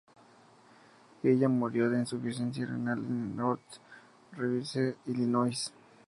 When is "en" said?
3.05-3.35